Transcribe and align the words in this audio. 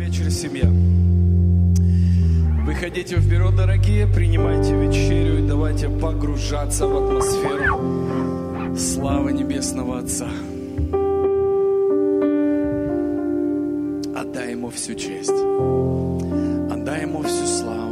вечер, 0.00 0.30
семья. 0.30 0.64
Выходите 2.64 3.16
в 3.16 3.28
бюро, 3.28 3.50
дорогие, 3.50 4.06
принимайте 4.06 4.74
вечерю 4.74 5.44
и 5.44 5.46
давайте 5.46 5.90
погружаться 5.90 6.86
в 6.86 7.04
атмосферу 7.04 8.78
славы 8.78 9.32
Небесного 9.34 9.98
Отца. 9.98 10.28
Отдай 14.16 14.52
Ему 14.52 14.70
всю 14.70 14.94
честь, 14.94 15.38
отдай 16.72 17.02
Ему 17.02 17.22
всю 17.22 17.46
славу. 17.46 17.89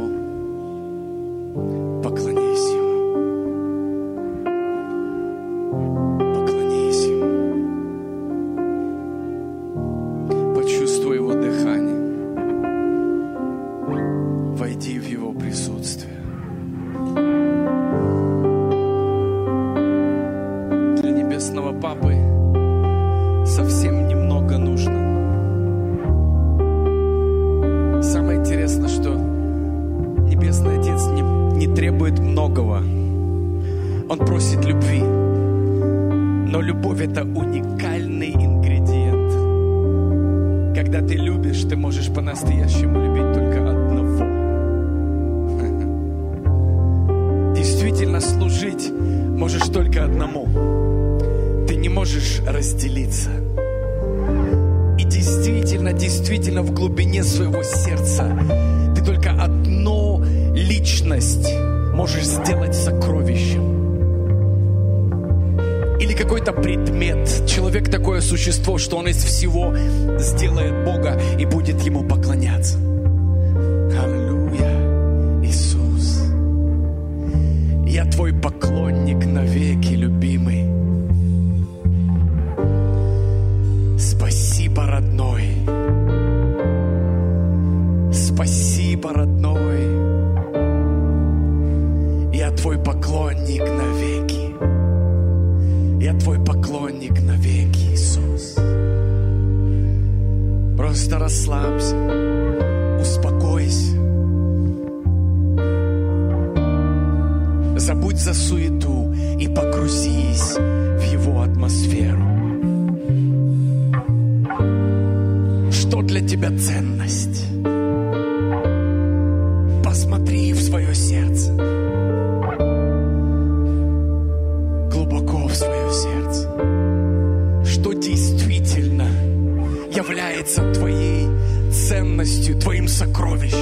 сокровищ. 133.29 133.53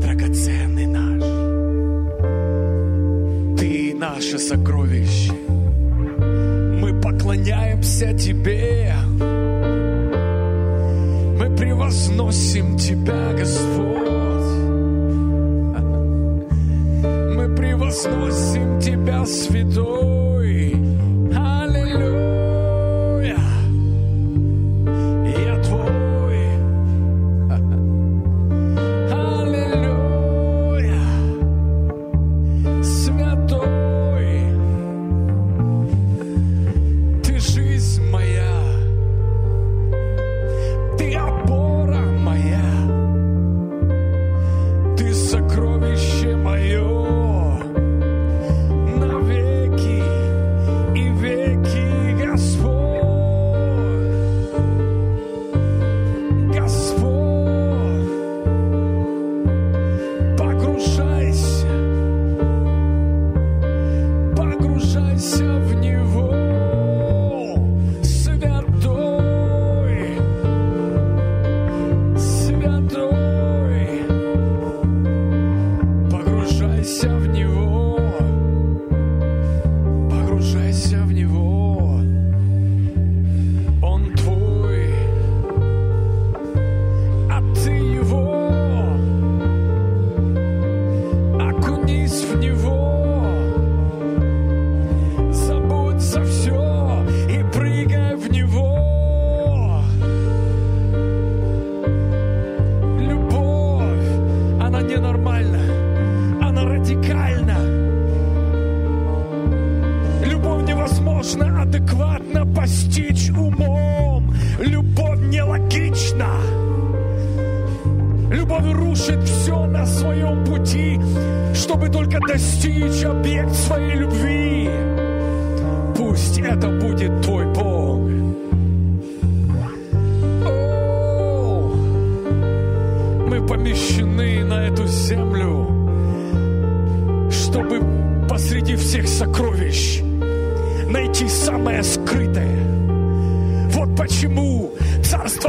Драгоценный 0.00 0.86
наш, 0.86 1.22
Ты 3.58 3.94
наше 3.94 4.38
сокровище. 4.38 5.32
Мы 6.80 7.00
поклоняемся 7.00 8.12
Тебе. 8.12 8.92
Мы 11.38 11.56
превозносим 11.56 12.76
Тебя, 12.76 13.32
Господь. 13.38 13.96
Мы 17.34 17.54
превозносим 17.56 18.80
Тебя, 18.80 19.24
Святой. 19.26 19.95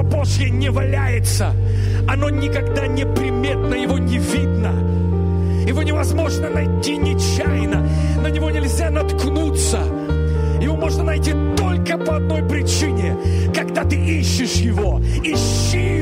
Божье 0.10 0.50
не 0.50 0.70
валяется. 0.70 1.54
Оно 2.08 2.30
никогда 2.30 2.88
не 2.88 3.06
приметно, 3.06 3.76
его 3.76 3.98
не 3.98 4.18
видно. 4.18 4.72
Его 5.68 5.84
невозможно 5.84 6.50
найти 6.50 6.98
нечаянно. 6.98 7.88
На 8.22 8.28
него 8.30 8.50
нельзя 8.50 8.90
наткнуться. 8.90 9.80
Его 10.62 10.76
можно 10.76 11.04
найти 11.04 11.34
только 11.58 11.98
по 11.98 12.16
одной 12.16 12.42
причине. 12.48 13.18
Когда 13.54 13.84
ты 13.84 13.96
ищешь 13.96 14.56
его, 14.56 15.00
ищи 15.24 15.97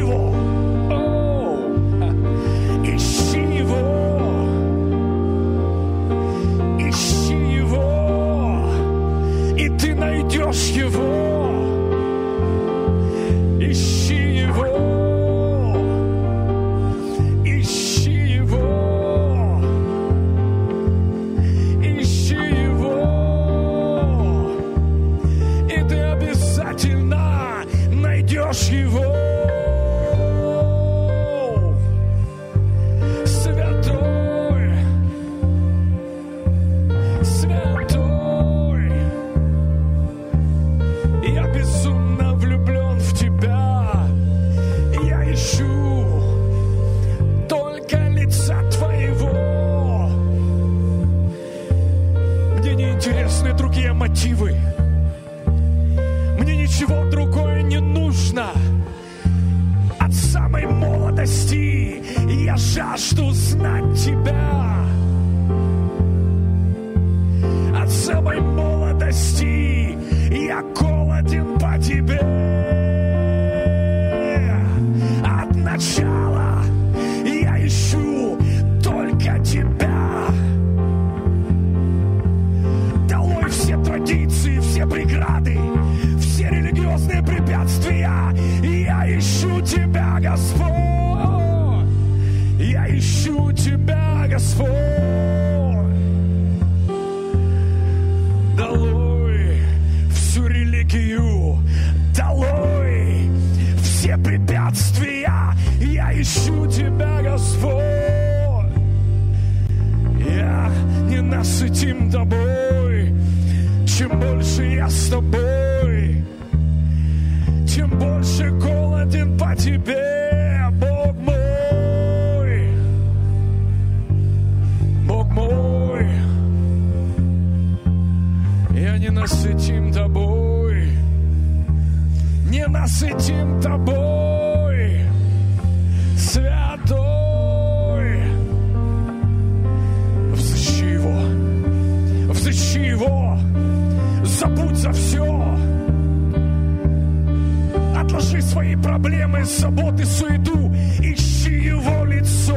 проблемы, 148.95 149.43
заботы, 149.43 150.05
суету, 150.05 150.73
ищи 150.99 151.51
Его 151.51 152.05
лицо. 152.05 152.55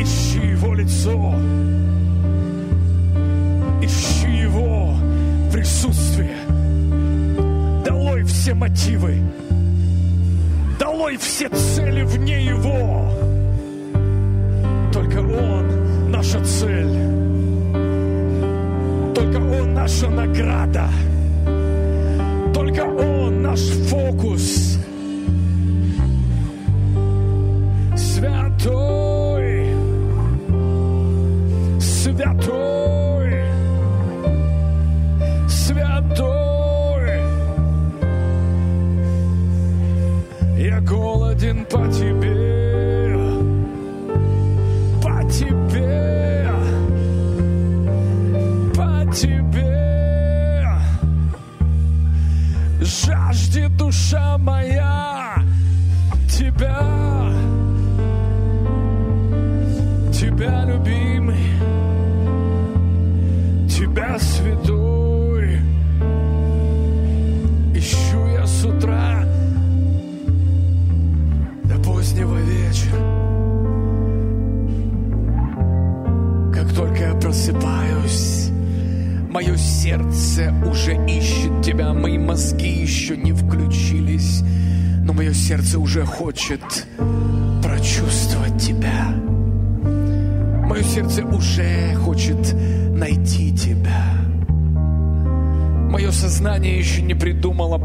Ищи 0.00 0.40
Его 0.44 0.74
лицо. 0.74 1.34
Ищи 3.80 4.42
Его 4.42 4.96
присутствие. 5.52 6.36
Долой 7.84 8.24
все 8.24 8.54
мотивы. 8.54 9.22
Долой 10.80 11.16
все 11.16 11.48
цели 11.48 12.02
вне 12.02 12.44
Его. 12.44 13.08
Только 14.92 15.18
Он 15.18 16.10
наша 16.10 16.44
цель. 16.44 16.96
Только 19.14 19.36
Он 19.36 19.74
наша 19.74 20.08
награда. 20.10 20.88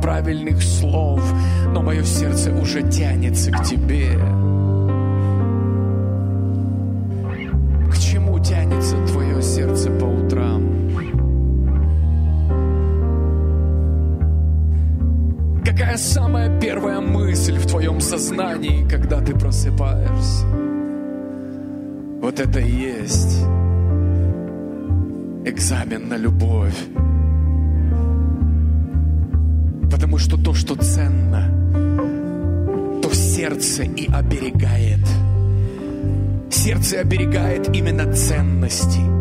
правильных 0.02 0.62
слов, 0.62 1.22
но 1.68 1.82
мое 1.82 2.04
сердце 2.04 2.52
уже 2.52 2.82
тянется 2.90 3.52
к 3.52 3.64
тебе. 3.64 4.10
К 7.92 7.98
чему 7.98 8.40
тянется 8.40 8.96
твое 9.08 9.42
сердце 9.42 9.92
по 9.92 10.06
утрам? 10.06 10.62
Какая 15.64 15.98
самая 15.98 16.60
первая 16.60 17.00
мысль 17.00 17.58
в 17.58 17.68
твоем 17.68 18.02
сознании, 18.02 18.88
когда 18.90 19.22
ты 19.22 19.34
просыпаешься? 19.34 20.46
Вот 22.22 22.40
это 22.40 22.60
и 22.60 22.72
есть 22.72 23.40
экзамен 25.46 26.08
на 26.08 26.18
любовь. 26.18 26.51
Сердце 36.64 37.00
оберегает 37.00 37.76
именно 37.76 38.14
ценности. 38.14 39.21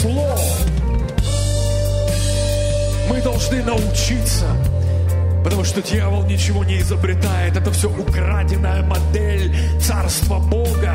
Зло. 0.00 0.34
Мы 3.08 3.20
должны 3.22 3.62
научиться, 3.62 4.46
потому 5.44 5.64
что 5.64 5.82
дьявол 5.82 6.24
ничего 6.24 6.64
не 6.64 6.78
изобретает. 6.78 7.56
Это 7.56 7.70
все 7.70 7.90
украденная 7.90 8.82
модель 8.82 9.54
Царства 9.80 10.38
Бога. 10.38 10.94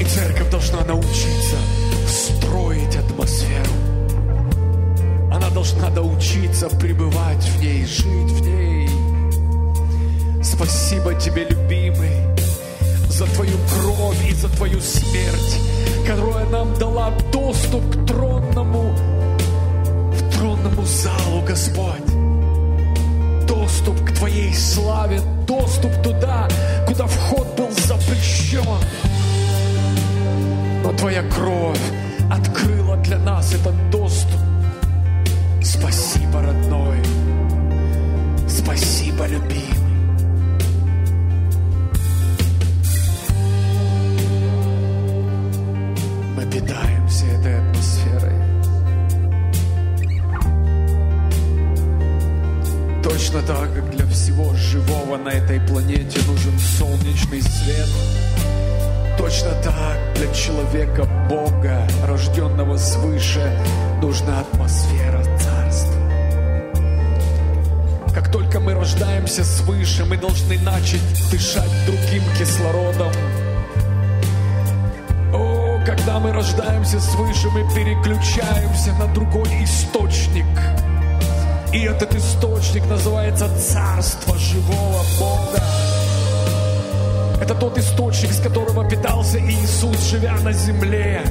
И 0.00 0.04
церковь 0.04 0.50
должна 0.50 0.84
научиться 0.84 1.56
строить 2.06 2.96
атмосферу. 2.96 3.72
Она 5.30 5.50
должна 5.50 5.90
научиться 5.90 6.68
пребывать 6.68 7.44
в 7.44 7.60
ней, 7.60 7.84
жить 7.84 8.32
в 8.32 8.40
ней. 8.40 8.88
Спасибо 10.42 11.14
тебе, 11.14 11.44
любимый, 11.44 12.37
за 13.08 13.26
твою 13.26 13.56
кровь 13.68 14.30
и 14.30 14.34
за 14.34 14.48
твою 14.48 14.80
смерть, 14.80 15.60
которая 16.06 16.46
нам 16.46 16.74
дала 16.78 17.12
доступ 17.32 17.82
к 17.90 18.06
тронному, 18.06 18.94
в 20.12 20.36
тронному 20.36 20.84
залу, 20.84 21.42
Господь. 21.46 22.06
Доступ 23.46 24.04
к 24.04 24.12
твоей 24.12 24.54
славе, 24.54 25.20
доступ 25.46 25.90
туда, 26.02 26.48
куда 26.86 27.06
вход 27.06 27.56
был 27.56 27.70
запрещен. 27.70 28.64
Но 30.84 30.92
твоя 30.92 31.22
кровь 31.22 31.80
открыла 32.30 32.96
для 32.98 33.18
нас 33.18 33.54
этот 33.54 33.90
доступ. 33.90 34.40
Спасибо, 35.62 36.42
родной. 36.42 36.98
Спасибо, 38.48 39.26
любимый. 39.26 39.77
Питаемся 46.68 47.24
этой 47.24 47.58
атмосферой. 47.58 48.34
Точно 53.02 53.40
так, 53.40 53.74
как 53.74 53.90
для 53.90 54.06
всего 54.08 54.52
живого 54.52 55.16
на 55.16 55.30
этой 55.30 55.60
планете 55.60 56.20
нужен 56.26 56.58
солнечный 56.58 57.40
свет, 57.40 57.88
точно 59.16 59.50
так 59.62 59.98
для 60.16 60.30
человека 60.34 61.08
Бога, 61.30 61.88
рожденного 62.06 62.76
свыше, 62.76 63.50
нужна 64.02 64.40
атмосфера 64.40 65.24
царства. 65.38 65.94
Как 68.14 68.30
только 68.30 68.60
мы 68.60 68.74
рождаемся 68.74 69.42
свыше, 69.42 70.04
мы 70.04 70.18
должны 70.18 70.58
начать 70.58 71.00
дышать 71.30 71.70
другим 71.86 72.22
кислородом. 72.38 73.12
Когда 76.08 76.20
мы 76.20 76.32
рождаемся 76.32 77.00
свыше, 77.00 77.50
мы 77.50 77.70
переключаемся 77.74 78.94
на 78.94 79.08
другой 79.08 79.50
источник. 79.62 80.46
И 81.70 81.80
этот 81.82 82.14
источник 82.14 82.86
называется 82.86 83.46
Царство 83.58 84.34
живого 84.38 85.04
Бога. 85.20 85.62
Это 87.42 87.54
тот 87.54 87.76
источник, 87.76 88.32
с 88.32 88.40
которого 88.40 88.88
питался 88.88 89.38
Иисус, 89.38 90.02
живя 90.08 90.38
на 90.38 90.50
земле, 90.50 91.22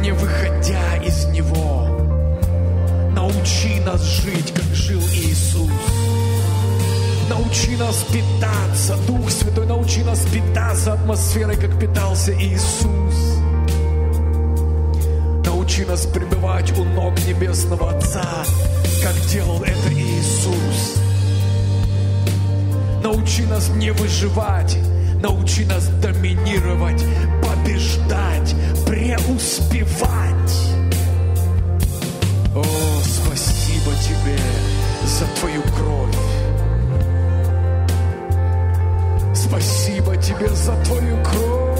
не 0.00 0.10
выходя 0.10 0.96
из 0.96 1.26
него. 1.26 1.86
Научи 3.14 3.78
нас 3.86 4.02
жить, 4.02 4.52
как 4.52 4.64
жил 4.74 5.00
Иисус. 5.00 5.70
Научи 7.28 7.76
нас 7.76 8.04
питаться, 8.12 8.96
Дух 9.06 9.30
Святой, 9.30 9.66
научи 9.66 10.02
нас 10.02 10.20
питаться 10.32 10.92
атмосферой, 10.94 11.56
как 11.56 11.78
питался 11.78 12.32
Иисус. 12.32 13.38
Научи 15.44 15.84
нас 15.84 16.06
пребывать 16.06 16.76
у 16.78 16.84
ног 16.84 17.14
Небесного 17.26 17.96
Отца, 17.96 18.44
как 19.02 19.14
делал 19.30 19.62
это 19.62 19.92
Иисус. 19.92 20.98
Научи 23.02 23.42
нас 23.42 23.68
не 23.70 23.90
выживать, 23.90 24.76
научи 25.22 25.64
нас 25.64 25.88
доминировать, 26.02 27.04
побеждать, 27.42 28.54
преуспевать. 28.86 30.52
О, 32.54 32.64
спасибо 33.02 33.92
тебе 34.02 34.38
за 35.04 35.26
твою 35.40 35.62
кровь. 35.62 36.31
Спасибо 39.52 40.16
тебе 40.16 40.48
за 40.48 40.74
твою 40.82 41.22
кровь. 41.22 41.71